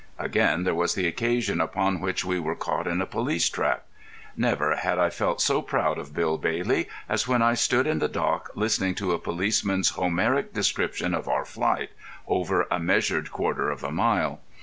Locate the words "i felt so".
4.97-5.61